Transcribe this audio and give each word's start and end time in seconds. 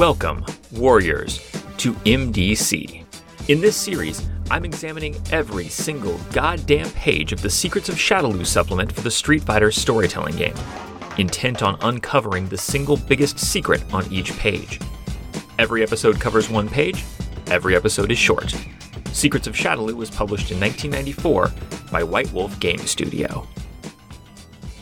Welcome, 0.00 0.46
Warriors, 0.72 1.40
to 1.76 1.92
MDC. 1.92 3.04
In 3.48 3.60
this 3.60 3.76
series, 3.76 4.26
I'm 4.50 4.64
examining 4.64 5.14
every 5.30 5.68
single 5.68 6.18
goddamn 6.32 6.88
page 6.92 7.32
of 7.34 7.42
the 7.42 7.50
Secrets 7.50 7.90
of 7.90 7.96
Shadaloo 7.96 8.46
supplement 8.46 8.90
for 8.90 9.02
the 9.02 9.10
Street 9.10 9.42
Fighter 9.42 9.70
storytelling 9.70 10.36
game, 10.36 10.54
intent 11.18 11.62
on 11.62 11.76
uncovering 11.82 12.48
the 12.48 12.56
single 12.56 12.96
biggest 12.96 13.38
secret 13.38 13.84
on 13.92 14.10
each 14.10 14.32
page. 14.38 14.80
Every 15.58 15.82
episode 15.82 16.18
covers 16.18 16.48
one 16.48 16.70
page, 16.70 17.04
every 17.48 17.76
episode 17.76 18.10
is 18.10 18.16
short. 18.16 18.54
Secrets 19.12 19.48
of 19.48 19.54
Shadaloo 19.54 19.92
was 19.92 20.08
published 20.08 20.50
in 20.50 20.58
1994 20.58 21.52
by 21.92 22.02
White 22.02 22.32
Wolf 22.32 22.58
Game 22.58 22.78
Studio. 22.78 23.46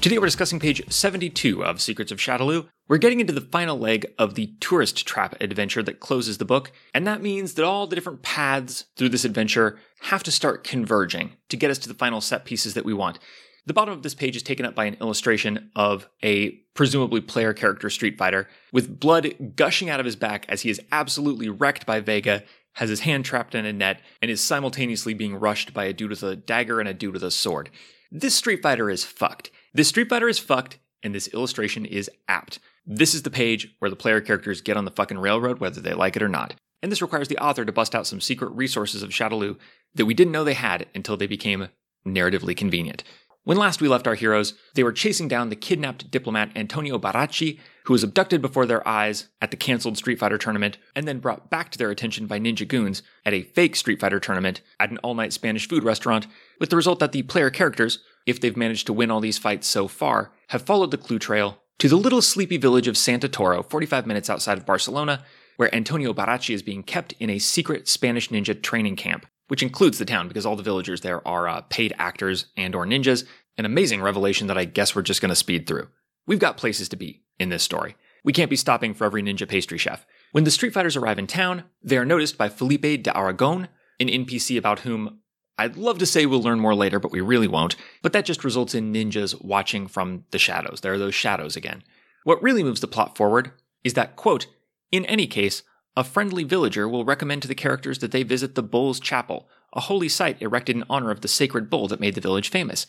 Today 0.08 0.18
we're 0.18 0.24
discussing 0.24 0.58
page 0.58 0.82
72 0.90 1.62
of 1.62 1.82
Secrets 1.82 2.10
of 2.10 2.16
Shadaloo. 2.16 2.68
We're 2.88 2.96
getting 2.96 3.20
into 3.20 3.34
the 3.34 3.42
final 3.42 3.78
leg 3.78 4.06
of 4.18 4.36
the 4.36 4.54
tourist 4.58 5.06
trap 5.06 5.36
adventure 5.38 5.82
that 5.82 6.00
closes 6.00 6.38
the 6.38 6.46
book, 6.46 6.72
and 6.94 7.06
that 7.06 7.20
means 7.20 7.52
that 7.52 7.66
all 7.66 7.86
the 7.86 7.94
different 7.94 8.22
paths 8.22 8.86
through 8.96 9.10
this 9.10 9.26
adventure 9.26 9.78
have 10.04 10.22
to 10.22 10.32
start 10.32 10.64
converging 10.64 11.32
to 11.50 11.58
get 11.58 11.70
us 11.70 11.76
to 11.80 11.88
the 11.88 11.94
final 11.94 12.22
set 12.22 12.46
pieces 12.46 12.72
that 12.72 12.86
we 12.86 12.94
want. 12.94 13.18
The 13.66 13.74
bottom 13.74 13.92
of 13.92 14.02
this 14.02 14.14
page 14.14 14.34
is 14.34 14.42
taken 14.42 14.64
up 14.64 14.74
by 14.74 14.86
an 14.86 14.96
illustration 14.98 15.70
of 15.76 16.08
a 16.24 16.52
presumably 16.72 17.20
player 17.20 17.52
character 17.52 17.90
Street 17.90 18.16
Fighter 18.16 18.48
with 18.72 18.98
blood 18.98 19.34
gushing 19.56 19.90
out 19.90 20.00
of 20.00 20.06
his 20.06 20.16
back 20.16 20.46
as 20.48 20.62
he 20.62 20.70
is 20.70 20.80
absolutely 20.90 21.50
wrecked 21.50 21.84
by 21.84 22.00
Vega, 22.00 22.44
has 22.76 22.88
his 22.88 23.00
hand 23.00 23.26
trapped 23.26 23.54
in 23.54 23.66
a 23.66 23.74
net, 23.74 24.00
and 24.22 24.30
is 24.30 24.40
simultaneously 24.40 25.12
being 25.12 25.34
rushed 25.34 25.74
by 25.74 25.84
a 25.84 25.92
dude 25.92 26.08
with 26.08 26.22
a 26.22 26.34
dagger 26.34 26.80
and 26.80 26.88
a 26.88 26.94
dude 26.94 27.12
with 27.12 27.22
a 27.22 27.30
sword. 27.30 27.68
This 28.10 28.34
Street 28.34 28.62
Fighter 28.62 28.88
is 28.88 29.04
fucked. 29.04 29.50
This 29.78 29.86
Street 29.86 30.08
Fighter 30.08 30.28
is 30.28 30.40
fucked, 30.40 30.80
and 31.04 31.14
this 31.14 31.28
illustration 31.28 31.86
is 31.86 32.10
apt. 32.26 32.58
This 32.84 33.14
is 33.14 33.22
the 33.22 33.30
page 33.30 33.76
where 33.78 33.88
the 33.88 33.94
player 33.94 34.20
characters 34.20 34.60
get 34.60 34.76
on 34.76 34.84
the 34.84 34.90
fucking 34.90 35.20
railroad 35.20 35.60
whether 35.60 35.80
they 35.80 35.94
like 35.94 36.16
it 36.16 36.22
or 36.24 36.28
not. 36.28 36.56
And 36.82 36.90
this 36.90 37.00
requires 37.00 37.28
the 37.28 37.38
author 37.38 37.64
to 37.64 37.70
bust 37.70 37.94
out 37.94 38.04
some 38.04 38.20
secret 38.20 38.48
resources 38.48 39.04
of 39.04 39.10
Shadaloo 39.10 39.56
that 39.94 40.06
we 40.06 40.14
didn't 40.14 40.32
know 40.32 40.42
they 40.42 40.54
had 40.54 40.86
until 40.96 41.16
they 41.16 41.28
became 41.28 41.68
narratively 42.04 42.56
convenient. 42.56 43.04
When 43.44 43.56
last 43.56 43.80
we 43.80 43.88
left 43.88 44.06
our 44.06 44.16
heroes, 44.16 44.54
they 44.74 44.82
were 44.82 44.92
chasing 44.92 45.28
down 45.28 45.48
the 45.48 45.56
kidnapped 45.56 46.10
diplomat 46.10 46.50
Antonio 46.56 46.98
Baracci, 46.98 47.60
who 47.84 47.92
was 47.92 48.02
abducted 48.02 48.42
before 48.42 48.66
their 48.66 48.86
eyes 48.86 49.28
at 49.40 49.50
the 49.50 49.56
cancelled 49.56 49.96
Street 49.96 50.18
Fighter 50.18 50.36
tournament, 50.38 50.76
and 50.94 51.08
then 51.08 51.20
brought 51.20 51.48
back 51.48 51.70
to 51.70 51.78
their 51.78 51.90
attention 51.90 52.26
by 52.26 52.38
ninja 52.38 52.68
goons 52.68 53.02
at 53.24 53.32
a 53.32 53.44
fake 53.44 53.76
Street 53.76 54.00
Fighter 54.00 54.20
tournament 54.20 54.60
at 54.78 54.90
an 54.90 54.98
all 54.98 55.14
night 55.14 55.32
Spanish 55.32 55.68
food 55.68 55.84
restaurant, 55.84 56.26
with 56.60 56.68
the 56.68 56.76
result 56.76 56.98
that 56.98 57.12
the 57.12 57.22
player 57.22 57.48
characters, 57.48 58.00
if 58.28 58.38
they've 58.40 58.56
managed 58.56 58.86
to 58.86 58.92
win 58.92 59.10
all 59.10 59.20
these 59.20 59.38
fights 59.38 59.66
so 59.66 59.88
far, 59.88 60.32
have 60.48 60.60
followed 60.60 60.90
the 60.90 60.98
clue 60.98 61.18
trail 61.18 61.62
to 61.78 61.88
the 61.88 61.96
little 61.96 62.20
sleepy 62.20 62.58
village 62.58 62.86
of 62.86 62.98
Santa 62.98 63.26
Toro, 63.26 63.62
45 63.62 64.06
minutes 64.06 64.28
outside 64.28 64.58
of 64.58 64.66
Barcelona, 64.66 65.24
where 65.56 65.74
Antonio 65.74 66.12
Baracci 66.12 66.54
is 66.54 66.62
being 66.62 66.82
kept 66.82 67.14
in 67.18 67.30
a 67.30 67.38
secret 67.38 67.88
Spanish 67.88 68.28
ninja 68.28 68.60
training 68.60 68.96
camp, 68.96 69.24
which 69.48 69.62
includes 69.62 69.96
the 69.96 70.04
town 70.04 70.28
because 70.28 70.44
all 70.44 70.56
the 70.56 70.62
villagers 70.62 71.00
there 71.00 71.26
are 71.26 71.48
uh, 71.48 71.62
paid 71.70 71.94
actors 71.96 72.46
and 72.54 72.74
or 72.74 72.84
ninjas, 72.84 73.24
an 73.56 73.64
amazing 73.64 74.02
revelation 74.02 74.46
that 74.48 74.58
I 74.58 74.66
guess 74.66 74.94
we're 74.94 75.00
just 75.00 75.22
going 75.22 75.30
to 75.30 75.34
speed 75.34 75.66
through. 75.66 75.88
We've 76.26 76.38
got 76.38 76.58
places 76.58 76.90
to 76.90 76.96
be 76.96 77.22
in 77.38 77.48
this 77.48 77.62
story. 77.62 77.96
We 78.24 78.34
can't 78.34 78.50
be 78.50 78.56
stopping 78.56 78.92
for 78.92 79.06
every 79.06 79.22
ninja 79.22 79.48
pastry 79.48 79.78
chef. 79.78 80.04
When 80.32 80.44
the 80.44 80.50
Street 80.50 80.74
Fighters 80.74 80.96
arrive 80.96 81.18
in 81.18 81.26
town, 81.26 81.64
they 81.82 81.96
are 81.96 82.04
noticed 82.04 82.36
by 82.36 82.50
Felipe 82.50 83.02
de 83.02 83.16
Aragon, 83.16 83.68
an 83.98 84.08
NPC 84.08 84.58
about 84.58 84.80
whom 84.80 85.20
I'd 85.58 85.76
love 85.76 85.98
to 85.98 86.06
say 86.06 86.24
we'll 86.24 86.42
learn 86.42 86.60
more 86.60 86.74
later, 86.74 87.00
but 87.00 87.10
we 87.10 87.20
really 87.20 87.48
won't. 87.48 87.74
But 88.00 88.12
that 88.12 88.24
just 88.24 88.44
results 88.44 88.74
in 88.74 88.92
ninjas 88.92 89.42
watching 89.44 89.88
from 89.88 90.24
the 90.30 90.38
shadows. 90.38 90.80
There 90.80 90.92
are 90.92 90.98
those 90.98 91.16
shadows 91.16 91.56
again. 91.56 91.82
What 92.24 92.42
really 92.42 92.62
moves 92.62 92.80
the 92.80 92.86
plot 92.86 93.16
forward 93.16 93.50
is 93.82 93.94
that, 93.94 94.14
quote, 94.14 94.46
in 94.92 95.04
any 95.06 95.26
case, 95.26 95.62
a 95.96 96.04
friendly 96.04 96.44
villager 96.44 96.88
will 96.88 97.04
recommend 97.04 97.42
to 97.42 97.48
the 97.48 97.54
characters 97.56 97.98
that 97.98 98.12
they 98.12 98.22
visit 98.22 98.54
the 98.54 98.62
Bull's 98.62 99.00
Chapel, 99.00 99.48
a 99.72 99.80
holy 99.80 100.08
site 100.08 100.40
erected 100.40 100.76
in 100.76 100.84
honor 100.88 101.10
of 101.10 101.22
the 101.22 101.28
sacred 101.28 101.68
bull 101.68 101.88
that 101.88 102.00
made 102.00 102.14
the 102.14 102.20
village 102.20 102.50
famous. 102.50 102.86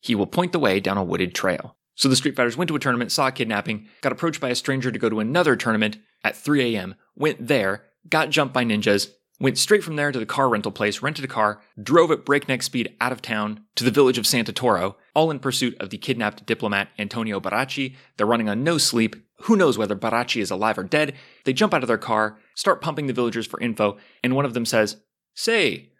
He 0.00 0.14
will 0.14 0.26
point 0.26 0.52
the 0.52 0.60
way 0.60 0.78
down 0.78 0.98
a 0.98 1.04
wooded 1.04 1.34
trail. 1.34 1.76
So 1.94 2.08
the 2.08 2.16
Street 2.16 2.36
Fighters 2.36 2.56
went 2.56 2.68
to 2.68 2.76
a 2.76 2.80
tournament, 2.80 3.12
saw 3.12 3.28
a 3.28 3.32
kidnapping, 3.32 3.88
got 4.00 4.12
approached 4.12 4.40
by 4.40 4.48
a 4.48 4.54
stranger 4.54 4.92
to 4.92 4.98
go 4.98 5.08
to 5.08 5.20
another 5.20 5.56
tournament 5.56 5.98
at 6.24 6.36
3 6.36 6.76
a.m., 6.76 6.94
went 7.16 7.48
there, 7.48 7.84
got 8.08 8.30
jumped 8.30 8.54
by 8.54 8.64
ninjas, 8.64 9.10
went 9.42 9.58
straight 9.58 9.82
from 9.82 9.96
there 9.96 10.12
to 10.12 10.20
the 10.20 10.24
car 10.24 10.48
rental 10.48 10.70
place, 10.70 11.02
rented 11.02 11.24
a 11.24 11.28
car, 11.28 11.60
drove 11.82 12.12
at 12.12 12.24
breakneck 12.24 12.62
speed 12.62 12.94
out 13.00 13.10
of 13.10 13.20
town 13.20 13.64
to 13.74 13.82
the 13.82 13.90
village 13.90 14.16
of 14.16 14.26
Santa 14.26 14.52
Toro, 14.52 14.96
all 15.14 15.32
in 15.32 15.40
pursuit 15.40 15.76
of 15.80 15.90
the 15.90 15.98
kidnapped 15.98 16.46
diplomat 16.46 16.90
Antonio 16.96 17.40
Baracci. 17.40 17.96
They're 18.16 18.26
running 18.26 18.48
on 18.48 18.62
no 18.62 18.78
sleep. 18.78 19.16
Who 19.42 19.56
knows 19.56 19.76
whether 19.76 19.96
Baracci 19.96 20.40
is 20.40 20.52
alive 20.52 20.78
or 20.78 20.84
dead? 20.84 21.14
They 21.44 21.52
jump 21.52 21.74
out 21.74 21.82
of 21.82 21.88
their 21.88 21.98
car, 21.98 22.38
start 22.54 22.80
pumping 22.80 23.08
the 23.08 23.12
villagers 23.12 23.46
for 23.46 23.60
info, 23.60 23.98
and 24.22 24.36
one 24.36 24.44
of 24.44 24.54
them 24.54 24.64
says, 24.64 24.98
Say, 25.34 25.90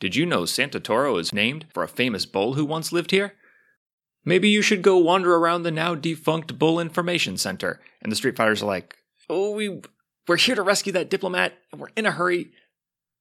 did 0.00 0.16
you 0.16 0.24
know 0.24 0.46
Santa 0.46 0.80
Toro 0.80 1.18
is 1.18 1.34
named 1.34 1.66
for 1.74 1.82
a 1.82 1.88
famous 1.88 2.24
bull 2.24 2.54
who 2.54 2.64
once 2.64 2.92
lived 2.92 3.10
here? 3.10 3.34
Maybe 4.24 4.48
you 4.48 4.62
should 4.62 4.80
go 4.80 4.96
wander 4.96 5.36
around 5.36 5.62
the 5.62 5.70
now 5.70 5.94
defunct 5.94 6.58
Bull 6.58 6.80
Information 6.80 7.36
Center. 7.36 7.78
And 8.00 8.10
the 8.10 8.16
Street 8.16 8.36
Fighters 8.36 8.62
are 8.62 8.66
like, 8.66 8.96
Oh, 9.28 9.50
we, 9.50 9.82
we're 10.26 10.36
here 10.36 10.54
to 10.54 10.62
rescue 10.62 10.92
that 10.94 11.10
diplomat, 11.10 11.52
and 11.70 11.80
we're 11.80 11.88
in 11.94 12.06
a 12.06 12.10
hurry. 12.10 12.52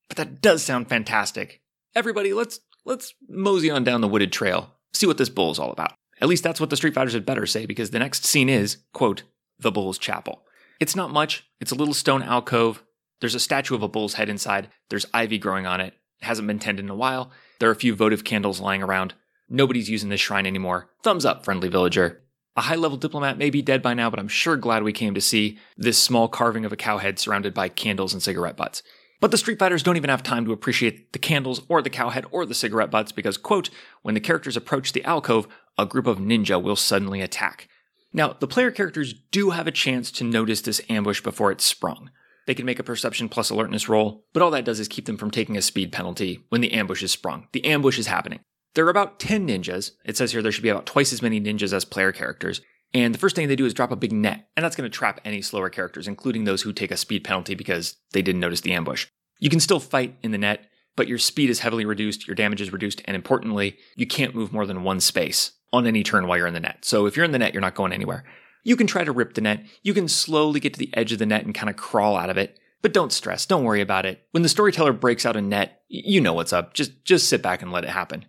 But 0.07 0.17
that 0.17 0.41
does 0.41 0.63
sound 0.63 0.89
fantastic. 0.89 1.61
Everybody, 1.95 2.33
let's 2.33 2.59
let's 2.85 3.13
mosey 3.27 3.69
on 3.69 3.83
down 3.83 4.01
the 4.01 4.07
wooded 4.07 4.31
trail, 4.31 4.71
see 4.93 5.07
what 5.07 5.17
this 5.17 5.29
bull 5.29 5.51
is 5.51 5.59
all 5.59 5.71
about. 5.71 5.93
At 6.21 6.27
least 6.27 6.43
that's 6.43 6.59
what 6.59 6.69
the 6.69 6.77
Street 6.77 6.93
Fighters 6.93 7.13
had 7.13 7.25
better 7.25 7.45
say, 7.45 7.66
because 7.66 7.89
the 7.89 7.99
next 7.99 8.25
scene 8.25 8.49
is, 8.49 8.77
quote, 8.93 9.23
the 9.59 9.71
bull's 9.71 9.97
chapel. 9.97 10.43
It's 10.79 10.95
not 10.95 11.11
much, 11.11 11.49
it's 11.59 11.71
a 11.71 11.75
little 11.75 11.93
stone 11.93 12.23
alcove. 12.23 12.83
There's 13.19 13.35
a 13.35 13.39
statue 13.39 13.75
of 13.75 13.83
a 13.83 13.88
bull's 13.88 14.16
head 14.16 14.29
inside, 14.29 14.69
there's 14.89 15.05
ivy 15.13 15.38
growing 15.38 15.66
on 15.66 15.81
it. 15.81 15.93
It 16.22 16.25
hasn't 16.25 16.47
been 16.47 16.59
tended 16.59 16.85
in 16.85 16.91
a 16.91 16.95
while. 16.95 17.31
There 17.59 17.69
are 17.69 17.73
a 17.73 17.77
few 17.77 17.95
votive 17.95 18.23
candles 18.23 18.59
lying 18.59 18.81
around. 18.81 19.13
Nobody's 19.49 19.89
using 19.89 20.09
this 20.09 20.22
shrine 20.22 20.45
anymore. 20.45 20.89
Thumbs 21.03 21.25
up, 21.25 21.43
friendly 21.43 21.67
villager. 21.69 22.23
A 22.57 22.61
high 22.61 22.75
level 22.75 22.97
diplomat 22.97 23.37
may 23.37 23.49
be 23.49 23.61
dead 23.61 23.81
by 23.81 23.93
now, 23.93 24.09
but 24.09 24.19
I'm 24.19 24.29
sure 24.29 24.55
glad 24.55 24.83
we 24.83 24.93
came 24.93 25.13
to 25.13 25.22
see 25.22 25.57
this 25.75 25.97
small 25.97 26.29
carving 26.29 26.63
of 26.63 26.72
a 26.72 26.77
cow 26.77 26.97
head 26.97 27.19
surrounded 27.19 27.53
by 27.53 27.67
candles 27.67 28.13
and 28.13 28.23
cigarette 28.23 28.55
butts. 28.55 28.81
But 29.22 29.31
the 29.31 29.38
Street 29.38 29.59
Fighters 29.59 29.84
don't 29.84 29.98
even 29.98 30.09
have 30.09 30.24
time 30.24 30.46
to 30.46 30.52
appreciate 30.52 31.14
the 31.14 31.20
candles 31.20 31.62
or 31.70 31.81
the 31.81 31.90
cowhead 31.90 32.26
or 32.31 32.46
the 32.46 32.53
cigarette 32.53 32.92
butts 32.92 33.12
because, 33.12 33.38
quote, 33.38 33.70
when 34.02 34.14
the 34.14 34.20
characters 34.20 34.58
approach 34.58 34.92
the 34.92 35.06
alcove, 35.06 35.48
a 35.78 35.86
group 35.86 36.08
of 36.08 36.18
ninja 36.18 36.62
will 36.62 36.76
suddenly 36.76 37.22
attack. 37.22 37.68
Now, 38.14 38.34
the 38.40 38.48
player 38.48 38.72
characters 38.72 39.14
do 39.31 39.50
have 39.50 39.68
a 39.68 39.72
chance 39.72 40.12
to 40.12 40.24
notice 40.24 40.62
this 40.62 40.81
ambush 40.90 41.22
before 41.22 41.52
it's 41.52 41.66
sprung. 41.66 42.12
They 42.48 42.53
can 42.53 42.66
make 42.66 42.80
a 42.80 42.84
perception 42.84 43.28
plus 43.28 43.50
alertness 43.50 43.90
roll, 43.90 44.26
but 44.34 44.42
all 44.42 44.52
that 44.52 44.66
does 44.66 44.80
is 44.80 44.88
keep 44.88 45.06
them 45.06 45.18
from 45.18 45.32
taking 45.32 45.58
a 45.58 45.62
speed 45.62 45.92
penalty 45.92 46.46
when 46.50 46.62
the 46.62 46.74
ambush 46.74 47.02
is 47.02 47.12
sprung. 47.12 47.47
The 47.53 47.66
ambush 47.66 47.97
is 47.97 48.08
happening. 48.08 48.40
There 48.76 48.86
are 48.86 48.92
about 48.92 49.20
10 49.20 49.47
ninjas. 49.47 49.92
It 50.06 50.18
says 50.18 50.32
here 50.32 50.42
there 50.42 50.52
should 50.52 50.64
be 50.64 50.70
about 50.70 50.86
twice 50.86 51.12
as 51.12 51.22
many 51.22 51.42
ninjas 51.42 51.74
as 51.74 51.86
player 51.86 52.12
characters. 52.12 52.62
And 52.95 53.13
the 53.13 53.19
first 53.19 53.35
thing 53.35 53.50
they 53.50 53.57
do 53.57 53.66
is 53.66 53.73
drop 53.73 53.91
a 53.91 53.97
big 53.97 54.13
net, 54.13 54.47
and 54.56 54.63
that's 54.63 54.78
going 54.78 54.89
to 54.89 54.97
trap 54.97 55.19
any 55.25 55.41
slower 55.41 55.69
characters, 55.69 56.07
including 56.07 56.45
those 56.45 56.61
who 56.61 56.72
take 56.72 56.91
a 56.91 56.97
speed 56.97 57.25
penalty 57.25 57.53
because 57.53 57.97
they 58.13 58.22
didn't 58.22 58.39
notice 58.39 58.61
the 58.61 58.72
ambush. 58.72 59.07
You 59.38 59.50
can 59.50 59.59
still 59.59 59.81
fight 59.81 60.16
in 60.23 60.31
the 60.31 60.38
net, 60.38 60.69
but 60.95 61.09
your 61.09 61.17
speed 61.17 61.50
is 61.50 61.59
heavily 61.59 61.84
reduced, 61.84 62.25
your 62.25 62.35
damage 62.35 62.61
is 62.61 62.72
reduced, 62.72 63.01
and 63.03 63.13
importantly, 63.13 63.78
you 63.97 64.07
can't 64.07 64.34
move 64.34 64.53
more 64.53 64.66
than 64.66 64.84
one 64.84 65.01
space 65.01 65.51
on 65.73 65.85
any 65.85 66.03
turn 66.03 66.25
while 66.25 66.38
you're 66.38 66.47
in 66.47 66.53
the 66.53 66.59
net. 66.61 66.85
So 66.85 67.05
if 67.05 67.17
you're 67.17 67.25
in 67.25 67.34
the 67.34 67.38
net, 67.38 67.53
you're 67.53 67.59
not 67.59 67.75
going 67.75 67.91
anywhere. 67.91 68.23
You 68.63 68.78
can 68.78 68.88
try 68.88 69.03
to 69.03 69.11
rip 69.11 69.34
the 69.34 69.41
net, 69.41 69.66
you 69.84 69.94
can 69.94 70.07
slowly 70.07 70.61
get 70.61 70.73
to 70.75 70.79
the 70.79 70.95
edge 70.95 71.11
of 71.11 71.19
the 71.19 71.25
net 71.25 71.44
and 71.44 71.53
kind 71.53 71.69
of 71.69 71.75
crawl 71.75 72.16
out 72.16 72.29
of 72.29 72.38
it, 72.38 72.57
but 72.81 72.94
don't 72.94 73.11
stress, 73.11 73.45
don't 73.45 73.66
worry 73.66 73.81
about 73.81 74.05
it. 74.05 74.25
When 74.31 74.41
the 74.41 74.47
storyteller 74.47 74.94
breaks 74.94 75.25
out 75.25 75.35
a 75.35 75.41
net, 75.41 75.81
you 75.89 76.22
know 76.22 76.34
what's 76.34 76.53
up. 76.53 76.73
Just 76.73 77.03
just 77.03 77.28
sit 77.28 77.41
back 77.41 77.61
and 77.61 77.73
let 77.73 77.84
it 77.84 77.89
happen. 77.89 78.25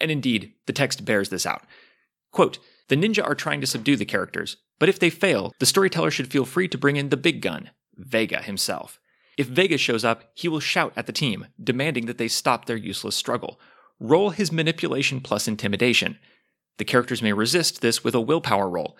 And 0.00 0.10
indeed, 0.10 0.54
the 0.66 0.72
text 0.72 1.04
bears 1.04 1.28
this 1.28 1.46
out. 1.46 1.62
Quote, 2.32 2.58
the 2.88 2.96
ninja 2.96 3.24
are 3.24 3.34
trying 3.34 3.60
to 3.60 3.66
subdue 3.66 3.96
the 3.96 4.04
characters, 4.04 4.56
but 4.78 4.88
if 4.88 4.98
they 4.98 5.10
fail, 5.10 5.52
the 5.58 5.66
storyteller 5.66 6.10
should 6.10 6.30
feel 6.30 6.44
free 6.44 6.68
to 6.68 6.78
bring 6.78 6.96
in 6.96 7.08
the 7.08 7.16
big 7.16 7.42
gun, 7.42 7.70
Vega 7.96 8.42
himself. 8.42 8.98
If 9.36 9.46
Vega 9.46 9.78
shows 9.78 10.04
up, 10.04 10.24
he 10.34 10.48
will 10.48 10.60
shout 10.60 10.92
at 10.96 11.06
the 11.06 11.12
team, 11.12 11.46
demanding 11.62 12.06
that 12.06 12.18
they 12.18 12.28
stop 12.28 12.64
their 12.64 12.76
useless 12.76 13.14
struggle. 13.14 13.60
Roll 14.00 14.30
his 14.30 14.50
manipulation 14.50 15.20
plus 15.20 15.46
intimidation. 15.46 16.18
The 16.78 16.84
characters 16.84 17.22
may 17.22 17.32
resist 17.32 17.80
this 17.80 18.02
with 18.02 18.14
a 18.14 18.20
willpower 18.20 18.68
roll. 18.68 18.96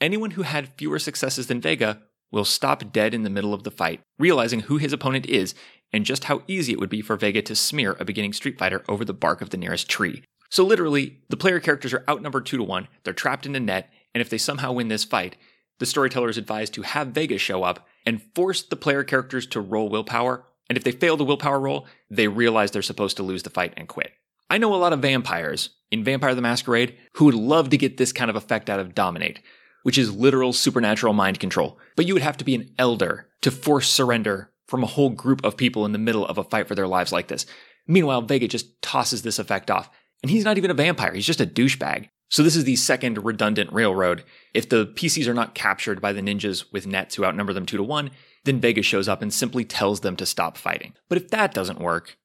Anyone 0.00 0.32
who 0.32 0.42
had 0.42 0.74
fewer 0.76 0.98
successes 0.98 1.46
than 1.46 1.60
Vega 1.60 2.02
will 2.30 2.44
stop 2.44 2.92
dead 2.92 3.12
in 3.12 3.22
the 3.22 3.30
middle 3.30 3.52
of 3.52 3.64
the 3.64 3.70
fight, 3.70 4.00
realizing 4.18 4.60
who 4.60 4.78
his 4.78 4.92
opponent 4.92 5.26
is 5.26 5.54
and 5.92 6.06
just 6.06 6.24
how 6.24 6.42
easy 6.46 6.72
it 6.72 6.80
would 6.80 6.88
be 6.88 7.02
for 7.02 7.16
Vega 7.16 7.42
to 7.42 7.54
smear 7.54 7.96
a 8.00 8.04
beginning 8.04 8.32
Street 8.32 8.58
Fighter 8.58 8.82
over 8.88 9.04
the 9.04 9.12
bark 9.12 9.42
of 9.42 9.50
the 9.50 9.58
nearest 9.58 9.88
tree. 9.88 10.24
So 10.52 10.66
literally, 10.66 11.22
the 11.30 11.38
player 11.38 11.60
characters 11.60 11.94
are 11.94 12.04
outnumbered 12.10 12.44
2 12.44 12.58
to 12.58 12.62
1, 12.62 12.86
they're 13.04 13.14
trapped 13.14 13.46
in 13.46 13.56
a 13.56 13.60
net, 13.60 13.90
and 14.14 14.20
if 14.20 14.28
they 14.28 14.36
somehow 14.36 14.70
win 14.72 14.88
this 14.88 15.02
fight, 15.02 15.34
the 15.78 15.86
storyteller 15.86 16.28
is 16.28 16.36
advised 16.36 16.74
to 16.74 16.82
have 16.82 17.08
Vega 17.08 17.38
show 17.38 17.62
up 17.62 17.86
and 18.04 18.20
force 18.34 18.62
the 18.62 18.76
player 18.76 19.02
characters 19.02 19.46
to 19.46 19.62
roll 19.62 19.88
willpower, 19.88 20.44
and 20.68 20.76
if 20.76 20.84
they 20.84 20.92
fail 20.92 21.16
the 21.16 21.24
willpower 21.24 21.58
roll, 21.58 21.86
they 22.10 22.28
realize 22.28 22.70
they're 22.70 22.82
supposed 22.82 23.16
to 23.16 23.22
lose 23.22 23.44
the 23.44 23.48
fight 23.48 23.72
and 23.78 23.88
quit. 23.88 24.12
I 24.50 24.58
know 24.58 24.74
a 24.74 24.76
lot 24.76 24.92
of 24.92 25.00
vampires 25.00 25.70
in 25.90 26.04
Vampire 26.04 26.34
the 26.34 26.42
Masquerade 26.42 26.98
who 27.14 27.24
would 27.24 27.34
love 27.34 27.70
to 27.70 27.78
get 27.78 27.96
this 27.96 28.12
kind 28.12 28.28
of 28.28 28.36
effect 28.36 28.68
out 28.68 28.78
of 28.78 28.94
Dominate. 28.94 29.40
which 29.82 29.98
is 29.98 30.14
literal 30.14 30.52
supernatural 30.52 31.12
mind 31.12 31.40
control. 31.40 31.78
But 31.96 32.06
you 32.06 32.14
would 32.14 32.22
have 32.22 32.36
to 32.38 32.44
be 32.44 32.54
an 32.54 32.72
elder 32.78 33.28
to 33.42 33.50
force 33.50 33.88
surrender 33.88 34.50
from 34.66 34.82
a 34.82 34.88
whole 34.88 35.10
group 35.10 35.44
of 35.44 35.56
people 35.56 35.84
in 35.84 35.92
the 35.92 35.98
middle 35.98 36.26
of 36.26 36.38
a 36.38 36.44
fight 36.44 36.68
for 36.68 36.74
their 36.74 36.86
lives 36.86 37.12
like 37.12 37.28
this. 37.28 37.46
Meanwhile, 37.86 38.22
Vega 38.22 38.48
just 38.48 38.80
tosses 38.80 39.22
this 39.22 39.38
effect 39.38 39.70
off. 39.70 39.90
And 40.22 40.30
he's 40.30 40.44
not 40.44 40.58
even 40.58 40.70
a 40.70 40.74
vampire, 40.74 41.12
he's 41.12 41.26
just 41.26 41.40
a 41.40 41.46
douchebag. 41.46 42.08
So 42.30 42.42
this 42.42 42.56
is 42.56 42.64
the 42.64 42.76
second 42.76 43.22
redundant 43.22 43.70
railroad. 43.72 44.24
If 44.54 44.68
the 44.68 44.86
PCs 44.86 45.26
are 45.26 45.34
not 45.34 45.54
captured 45.54 46.00
by 46.00 46.14
the 46.14 46.22
ninjas 46.22 46.64
with 46.72 46.86
nets 46.86 47.14
who 47.14 47.26
outnumber 47.26 47.52
them 47.52 47.66
two 47.66 47.76
to 47.76 47.82
one, 47.82 48.10
then 48.44 48.60
Vega 48.60 48.82
shows 48.82 49.06
up 49.06 49.20
and 49.20 49.32
simply 49.32 49.66
tells 49.66 50.00
them 50.00 50.16
to 50.16 50.24
stop 50.24 50.56
fighting. 50.56 50.94
But 51.10 51.18
if 51.18 51.28
that 51.28 51.52
doesn't 51.52 51.78
work, 51.78 52.16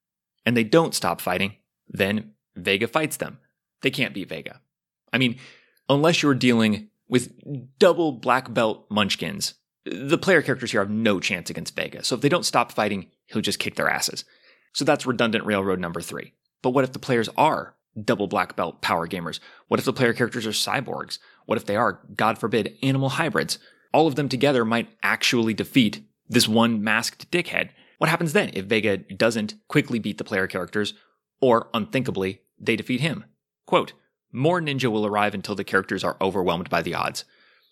and 0.48 0.56
they 0.56 0.64
don't 0.64 0.96
stop 0.96 1.20
fighting, 1.20 1.56
then 1.90 2.32
Vega 2.56 2.88
fights 2.88 3.18
them. 3.18 3.40
They 3.82 3.92
can't 3.92 4.14
beat 4.14 4.30
Vega. 4.30 4.62
I 5.12 5.18
mean, 5.18 5.38
unless 5.90 6.24
you're 6.24 6.34
dealing 6.34 6.88
with 7.10 7.34
double 7.80 8.14
black 8.14 8.54
belt 8.54 8.86
munchkins, 8.90 9.56
the 9.86 10.18
player 10.18 10.42
characters 10.42 10.72
here 10.72 10.80
have 10.80 10.90
no 10.90 11.20
chance 11.20 11.50
against 11.50 11.76
Vega. 11.76 12.02
So 12.02 12.16
if 12.16 12.22
they 12.22 12.30
don't 12.30 12.46
stop 12.46 12.72
fighting, 12.72 13.08
he'll 13.26 13.42
just 13.42 13.60
kick 13.60 13.76
their 13.76 13.90
asses. 13.90 14.24
So 14.74 14.86
that's 14.86 15.06
redundant 15.06 15.46
railroad 15.46 15.82
number 15.82 16.00
three. 16.00 16.34
But 16.62 16.70
what 16.70 16.86
if 16.86 16.94
the 16.94 17.00
players 17.00 17.28
are 17.36 17.76
double 18.04 18.28
black 18.28 18.56
belt 18.56 18.82
power 18.82 19.08
gamers? 19.08 19.40
What 19.68 19.80
if 19.80 19.86
the 19.86 19.94
player 19.94 20.14
characters 20.14 20.46
are 20.46 20.52
cyborgs? 20.52 21.20
What 21.46 21.58
if 21.58 21.66
they 21.66 21.76
are, 21.76 22.00
God 22.16 22.38
forbid, 22.38 22.76
animal 22.82 23.10
hybrids? 23.10 23.60
All 23.94 24.08
of 24.08 24.16
them 24.16 24.30
together 24.30 24.66
might 24.66 24.90
actually 25.02 25.54
defeat 25.54 26.02
this 26.30 26.48
one 26.48 26.84
masked 26.84 27.32
dickhead. 27.32 27.70
What 27.98 28.10
happens 28.10 28.34
then 28.34 28.52
if 28.54 28.66
Vega 28.66 28.98
doesn't 28.98 29.56
quickly 29.68 30.00
beat 30.00 30.18
the 30.18 30.24
player 30.24 30.48
characters, 30.48 30.94
or 31.42 31.70
unthinkably, 31.74 32.42
they 32.60 32.76
defeat 32.76 33.02
him? 33.02 33.26
Quote, 33.66 33.94
more 34.32 34.62
ninja 34.62 34.92
will 34.92 35.06
arrive 35.06 35.34
until 35.34 35.56
the 35.56 35.64
characters 35.64 36.04
are 36.04 36.18
overwhelmed 36.22 36.70
by 36.70 36.82
the 36.82 36.94
odds. 36.94 37.26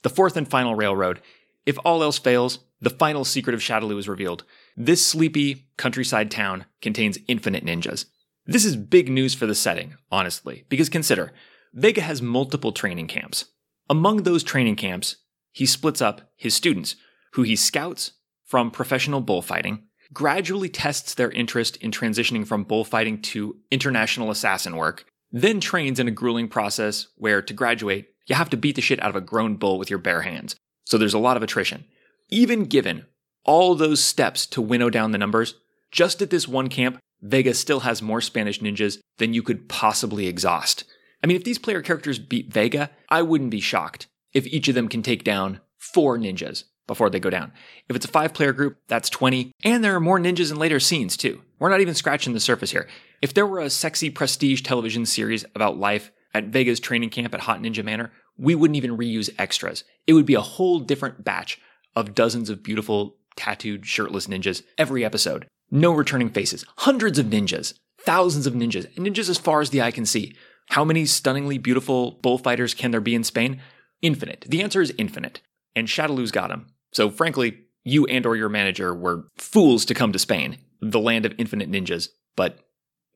The 0.03 0.09
fourth 0.09 0.37
and 0.37 0.47
final 0.47 0.75
railroad. 0.75 1.21
If 1.65 1.77
all 1.83 2.01
else 2.01 2.17
fails, 2.17 2.59
the 2.79 2.89
final 2.89 3.25
secret 3.25 3.53
of 3.53 3.59
Shadaloo 3.59 3.97
is 3.99 4.07
revealed. 4.07 4.43
This 4.77 5.05
sleepy 5.05 5.67
countryside 5.77 6.31
town 6.31 6.65
contains 6.81 7.19
infinite 7.27 7.65
ninjas. 7.65 8.05
This 8.47 8.65
is 8.65 8.75
big 8.75 9.09
news 9.09 9.33
for 9.33 9.47
the 9.47 9.55
setting, 9.55 9.95
honestly, 10.11 10.65
because 10.69 10.87
consider, 10.87 11.33
Vega 11.73 12.01
has 12.01 12.21
multiple 12.21 12.71
training 12.71 13.07
camps. 13.07 13.45
Among 13.89 14.23
those 14.23 14.43
training 14.43 14.75
camps, 14.75 15.17
he 15.51 15.65
splits 15.65 15.99
up 15.99 16.29
his 16.35 16.53
students, 16.53 16.95
who 17.33 17.41
he 17.41 17.55
scouts 17.55 18.11
from 18.43 18.69
professional 18.69 19.19
bullfighting, 19.19 19.83
gradually 20.13 20.69
tests 20.69 21.15
their 21.15 21.31
interest 21.31 21.77
in 21.77 21.89
transitioning 21.89 22.45
from 22.45 22.63
bullfighting 22.63 23.21
to 23.23 23.57
international 23.71 24.29
assassin 24.29 24.75
work, 24.75 25.05
then 25.31 25.59
trains 25.59 25.99
in 25.99 26.07
a 26.07 26.11
grueling 26.11 26.47
process 26.47 27.07
where 27.15 27.41
to 27.41 27.53
graduate, 27.53 28.09
you 28.27 28.35
have 28.35 28.49
to 28.51 28.57
beat 28.57 28.75
the 28.75 28.81
shit 28.81 29.01
out 29.01 29.09
of 29.09 29.15
a 29.15 29.21
grown 29.21 29.55
bull 29.55 29.79
with 29.79 29.89
your 29.89 29.99
bare 29.99 30.21
hands. 30.21 30.55
So 30.85 30.99
there's 30.99 31.15
a 31.15 31.19
lot 31.19 31.35
of 31.35 31.41
attrition. 31.41 31.85
Even 32.29 32.65
given 32.65 33.07
all 33.43 33.73
those 33.73 34.03
steps 34.03 34.45
to 34.47 34.61
winnow 34.61 34.91
down 34.91 35.11
the 35.11 35.17
numbers, 35.17 35.55
just 35.91 36.21
at 36.21 36.29
this 36.29 36.47
one 36.47 36.69
camp, 36.69 36.99
Vega 37.25 37.53
still 37.53 37.81
has 37.81 38.01
more 38.01 38.21
Spanish 38.21 38.59
ninjas 38.59 38.99
than 39.17 39.33
you 39.33 39.41
could 39.41 39.67
possibly 39.67 40.27
exhaust. 40.27 40.83
I 41.23 41.27
mean, 41.27 41.37
if 41.37 41.43
these 41.43 41.57
player 41.57 41.81
characters 41.81 42.19
beat 42.19 42.53
Vega, 42.53 42.91
I 43.09 43.23
wouldn't 43.23 43.49
be 43.49 43.59
shocked 43.59 44.07
if 44.33 44.45
each 44.47 44.67
of 44.67 44.75
them 44.75 44.87
can 44.87 45.01
take 45.01 45.23
down 45.23 45.59
four 45.77 46.17
ninjas 46.19 46.65
before 46.85 47.09
they 47.09 47.19
go 47.19 47.31
down. 47.31 47.51
If 47.89 47.95
it's 47.95 48.05
a 48.05 48.09
five 48.09 48.33
player 48.33 48.53
group, 48.53 48.77
that's 48.87 49.09
20. 49.09 49.51
And 49.63 49.83
there 49.83 49.95
are 49.95 49.99
more 49.99 50.19
ninjas 50.19 50.51
in 50.51 50.59
later 50.59 50.79
scenes, 50.79 51.17
too. 51.17 51.41
We're 51.57 51.69
not 51.69 51.81
even 51.81 51.95
scratching 51.95 52.33
the 52.33 52.39
surface 52.39 52.69
here. 52.69 52.87
If 53.23 53.33
there 53.33 53.47
were 53.47 53.59
a 53.59 53.71
sexy 53.71 54.11
prestige 54.11 54.61
television 54.61 55.05
series 55.05 55.45
about 55.55 55.77
life 55.77 56.11
at 56.33 56.45
Vega's 56.45 56.79
training 56.79 57.09
camp 57.09 57.33
at 57.33 57.41
Hot 57.41 57.59
Ninja 57.59 57.83
Manor, 57.83 58.11
we 58.37 58.53
wouldn't 58.53 58.77
even 58.77 58.97
reuse 58.97 59.33
extras. 59.39 59.83
It 60.05 60.13
would 60.13 60.25
be 60.25 60.35
a 60.35 60.41
whole 60.41 60.79
different 60.79 61.23
batch 61.23 61.59
of 61.95 62.13
dozens 62.13 62.51
of 62.51 62.61
beautiful, 62.61 63.15
tattooed, 63.35 63.85
shirtless 63.85 64.27
ninjas 64.27 64.61
every 64.77 65.03
episode. 65.03 65.47
No 65.75 65.91
returning 65.91 66.29
faces. 66.29 66.63
Hundreds 66.77 67.19
of 67.19 67.25
ninjas. 67.25 67.73
Thousands 67.99 68.47
of 68.47 68.53
ninjas. 68.53 68.89
Ninjas 68.95 69.29
as 69.29 69.37
far 69.37 69.59
as 69.59 69.71
the 69.71 69.81
eye 69.81 69.91
can 69.91 70.05
see. 70.05 70.33
How 70.69 70.85
many 70.85 71.05
stunningly 71.05 71.57
beautiful 71.57 72.11
bullfighters 72.21 72.73
can 72.73 72.91
there 72.91 73.01
be 73.01 73.13
in 73.13 73.25
Spain? 73.25 73.61
Infinite. 74.01 74.45
The 74.47 74.61
answer 74.61 74.81
is 74.81 74.93
infinite. 74.97 75.41
And 75.75 75.89
Shadaloo's 75.89 76.31
got 76.31 76.49
him. 76.49 76.67
So 76.93 77.09
frankly, 77.09 77.65
you 77.83 78.05
and 78.05 78.25
or 78.25 78.37
your 78.37 78.47
manager 78.47 78.95
were 78.95 79.27
fools 79.35 79.83
to 79.85 79.93
come 79.93 80.13
to 80.13 80.17
Spain, 80.17 80.59
the 80.79 80.97
land 80.97 81.25
of 81.25 81.33
infinite 81.37 81.69
ninjas, 81.69 82.07
but 82.37 82.59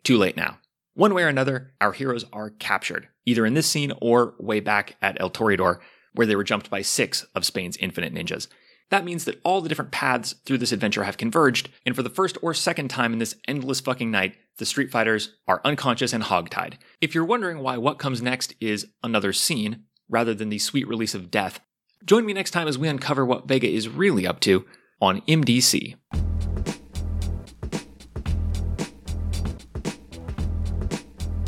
too 0.03 0.17
late 0.17 0.35
now. 0.35 0.59
One 0.95 1.13
way 1.13 1.23
or 1.23 1.29
another, 1.29 1.71
our 1.79 1.93
heroes 1.93 2.25
are 2.33 2.49
captured, 2.49 3.07
either 3.25 3.45
in 3.45 3.53
this 3.53 3.67
scene 3.67 3.93
or 4.01 4.35
way 4.37 4.59
back 4.59 4.97
at 5.01 5.19
El 5.21 5.29
Toreador, 5.29 5.79
where 6.13 6.27
they 6.27 6.35
were 6.35 6.43
jumped 6.43 6.69
by 6.69 6.81
six 6.81 7.25
of 7.33 7.45
Spain's 7.45 7.77
infinite 7.77 8.13
ninjas. 8.13 8.49
That 8.89 9.05
means 9.05 9.25
that 9.25 9.39
all 9.43 9.61
the 9.61 9.69
different 9.69 9.91
paths 9.91 10.33
through 10.45 10.57
this 10.57 10.71
adventure 10.71 11.03
have 11.03 11.17
converged, 11.17 11.69
and 11.85 11.95
for 11.95 12.01
the 12.01 12.09
first 12.09 12.37
or 12.41 12.53
second 12.53 12.89
time 12.89 13.13
in 13.13 13.19
this 13.19 13.35
endless 13.47 13.79
fucking 13.79 14.09
night, 14.09 14.35
the 14.57 14.65
Street 14.65 14.91
Fighters 14.91 15.35
are 15.47 15.61
unconscious 15.63 16.11
and 16.11 16.23
hogtied. 16.23 16.73
If 16.99 17.13
you're 17.13 17.25
wondering 17.25 17.59
why 17.59 17.77
what 17.77 17.99
comes 17.99 18.21
next 18.21 18.55
is 18.59 18.87
another 19.03 19.31
scene, 19.31 19.83
rather 20.09 20.33
than 20.33 20.49
the 20.49 20.57
sweet 20.57 20.87
release 20.87 21.13
of 21.13 21.29
death, 21.29 21.59
join 22.03 22.25
me 22.25 22.33
next 22.33 22.51
time 22.51 22.67
as 22.67 22.79
we 22.79 22.87
uncover 22.87 23.25
what 23.25 23.47
Vega 23.47 23.69
is 23.69 23.87
really 23.87 24.25
up 24.25 24.39
to 24.41 24.65
on 24.99 25.21
MDC. 25.21 25.95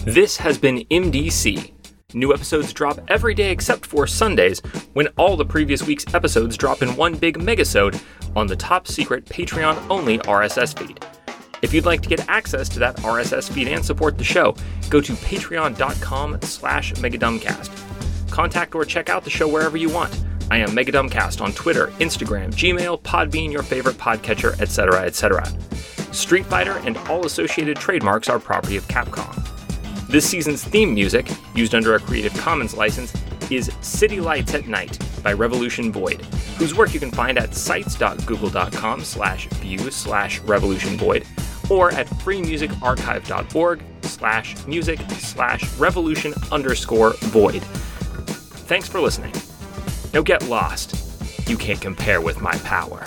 This 0.05 0.37
has 0.37 0.57
been 0.57 0.79
MDC. 0.91 1.73
New 2.13 2.33
episodes 2.33 2.73
drop 2.73 2.99
every 3.07 3.33
day 3.33 3.51
except 3.51 3.85
for 3.85 4.05
Sundays, 4.05 4.59
when 4.93 5.07
all 5.17 5.37
the 5.37 5.45
previous 5.45 5.83
week's 5.83 6.13
episodes 6.13 6.57
drop 6.57 6.81
in 6.81 6.95
one 6.95 7.15
big 7.15 7.37
megasode 7.37 8.01
on 8.35 8.47
the 8.47 8.55
top 8.55 8.87
secret 8.87 9.25
Patreon 9.25 9.77
only 9.89 10.17
RSS 10.19 10.77
feed. 10.77 11.03
If 11.61 11.73
you'd 11.73 11.85
like 11.85 12.01
to 12.01 12.09
get 12.09 12.27
access 12.27 12.67
to 12.69 12.79
that 12.79 12.97
RSS 12.97 13.51
feed 13.51 13.67
and 13.67 13.85
support 13.85 14.17
the 14.17 14.23
show, 14.23 14.55
go 14.89 14.99
to 14.99 15.13
patreon.com 15.13 16.41
slash 16.41 16.93
megadumbcast. 16.93 18.29
Contact 18.31 18.73
or 18.75 18.83
check 18.83 19.09
out 19.09 19.23
the 19.23 19.29
show 19.29 19.47
wherever 19.47 19.77
you 19.77 19.89
want. 19.89 20.23
I 20.49 20.57
am 20.57 20.69
Megadumbcast 20.71 21.39
on 21.41 21.53
Twitter, 21.53 21.87
Instagram, 21.99 22.51
Gmail, 22.51 23.01
Podbean, 23.03 23.51
your 23.51 23.63
favorite 23.63 23.95
podcatcher, 23.95 24.59
etc., 24.59 25.03
etc. 25.03 25.45
Street 26.11 26.45
Fighter 26.45 26.77
and 26.79 26.97
all 27.09 27.25
associated 27.25 27.77
trademarks 27.77 28.27
are 28.27 28.39
property 28.39 28.75
of 28.75 28.85
Capcom. 28.89 29.40
This 30.11 30.29
season's 30.29 30.61
theme 30.61 30.93
music, 30.93 31.31
used 31.55 31.73
under 31.73 31.95
a 31.95 31.99
Creative 31.99 32.33
Commons 32.33 32.75
license, 32.75 33.13
is 33.49 33.71
City 33.79 34.19
Lights 34.19 34.53
at 34.53 34.67
Night 34.67 34.99
by 35.23 35.31
Revolution 35.31 35.89
Void, 35.89 36.19
whose 36.57 36.75
work 36.75 36.93
you 36.93 36.99
can 36.99 37.11
find 37.11 37.37
at 37.37 37.55
sites.google.com 37.55 39.05
slash 39.05 39.47
view 39.47 39.89
slash 39.89 40.41
revolution 40.41 40.97
void 40.97 41.25
or 41.69 41.93
at 41.93 42.07
freemusicarchive.org 42.07 43.83
slash 44.01 44.67
music 44.67 44.99
slash 45.11 45.77
revolution 45.77 46.33
underscore 46.51 47.13
void. 47.19 47.61
Thanks 48.67 48.89
for 48.89 48.99
listening. 48.99 49.33
Now 50.13 50.23
get 50.23 50.45
lost. 50.49 51.49
You 51.49 51.55
can't 51.55 51.79
compare 51.79 52.19
with 52.19 52.41
my 52.41 52.57
power. 52.65 53.05